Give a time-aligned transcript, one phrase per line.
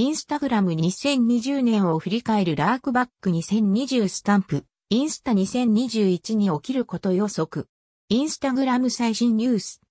[0.00, 7.68] インスタグラム2020年を振り返るラークバック2020スタンプ、インスタ2021に起きること予測。
[8.08, 9.82] インスタグラム最新ニュース。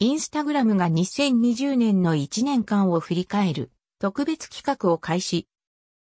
[0.00, 5.48] インスタグラムが2020年の1年間を振り返る特別企画を開始。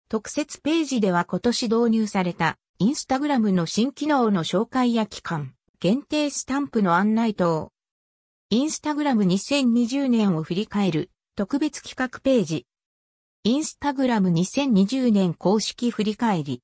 [0.08, 7.72] 特設ページでは今年導入されたインスタグラムの新機能の紹介や期間、限定スタンプの案内等。
[8.48, 12.66] インスタグラム2020年を振り返る特別企画ページ。
[13.44, 16.62] インスタグラム2020年公式振り返り。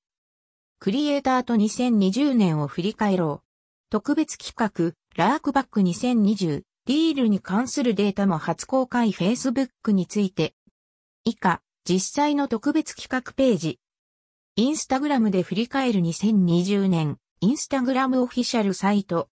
[0.79, 3.47] クリエイターと2020年を振り返ろう。
[3.89, 10.55] 特別企画、ラークバック2020、ディールに関するデータも初公開 Facebook について。
[11.25, 13.81] 以下、実際の特別企画ページ。
[14.57, 19.31] インスタグラムで振り返る2020年、インスタグラムオフィシャルサイト。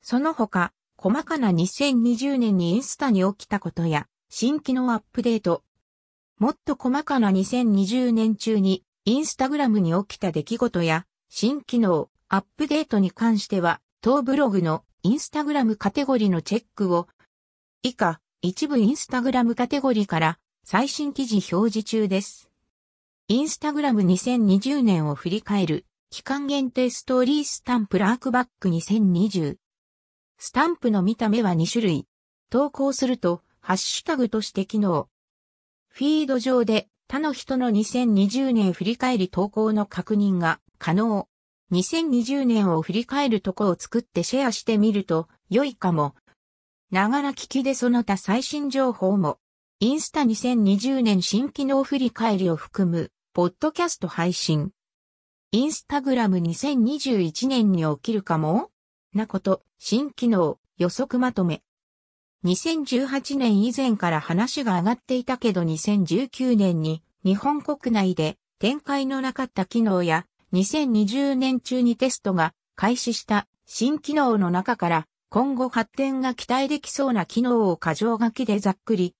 [0.00, 5.62] その他、細かな2020年にインスタに起きたことや、新機能アップデート。
[6.40, 17.06] もっと細かな2020年中にインスタグラムに起きた出来事や新機能アップデートに関しては当ブログのインスタグラムカテゴリのチェックを
[17.84, 22.50] 以下一部インスタグラムカテゴリから最新記事表示中です。
[23.28, 29.58] インスタグラム2020年を振り返る期間限定ストーリースタンプラークバック2020
[30.38, 32.08] スタンプの見た目は2種類
[32.50, 35.08] 投稿するとハッシュタグとして機能。
[35.88, 41.28] フィード上で他の人の2020年振り返り投稿の確認が可能。
[41.72, 46.14] 2020年を振り返るとこを作ってシェアしてみると良いかも。
[46.90, 49.38] ながら聞きでその他最新情報も。
[49.80, 54.72] インスタ2020年新機能振り返りを含む、ポッドキャスト配信。
[55.52, 58.68] インスタグラム2021年に起きるかも
[59.14, 61.62] なこと、新機能、予測まとめ。
[62.44, 79.14] 2018年以前から話が上がっていたけど2019年に日本国内で展開のなかった機能や2020年中にテストが開始した新機能の中から今後発展が期待できそうな機能を過剰書きでざっくり。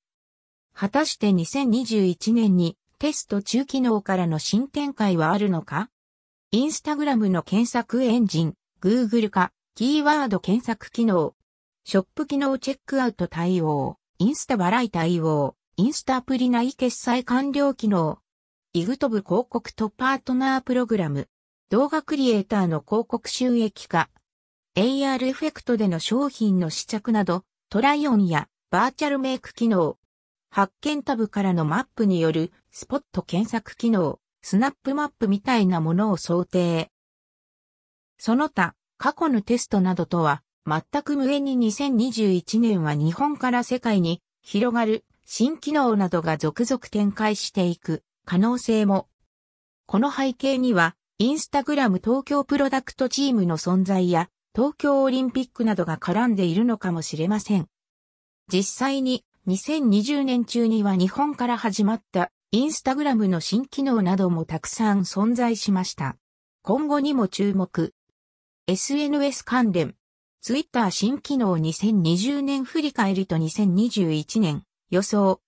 [0.75, 5.89] 果たして2021年にテスト中機能からの新展開はあるのか？
[6.51, 11.35] インスタグラムの検索エンジン、Google 化、キーワード検索機能、
[11.87, 18.21] ショップ機能チェックアウト対応、インスタ払い対応、インスタアプリ内決済完了機能、
[18.73, 21.29] IGTV 広告とパートナープログラム、
[21.69, 24.09] 動画クリエイターの広告収益化、
[24.75, 29.99] AR エフェクトでの商品の試着など、トライオンやバーチャルメイク機能、
[30.49, 36.91] 発見タブからのマップによるスポット検索機能、スナップマップみたいなものを想定。
[38.17, 49.09] その他、過去のテストなどとは全く無縁に2021年は日本から世界に広がる新機能などが続々展開していく可能性も。
[49.87, 57.69] この背景には、インスタグラム東京プロダクトチームの存在や東京オリンピックなどが絡んでいるのかもしれません。
[58.53, 66.17] 実際に2020年中には日本から始まったインスタグラムの新機能などもたくさん存在しました。
[66.63, 67.93] 今後にも注目。
[68.67, 69.95] SNS 関連。
[70.47, 75.41] ツイッター新機能2020年振り返りと2021年予想。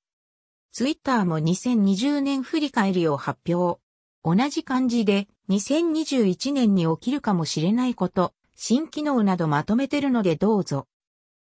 [0.72, 3.78] ツイッターも2020年振り返りを発表。
[4.24, 10.86] 同じ感じで2021年に起きるかもしれないこと、新機能などまとめてるのでどうぞ。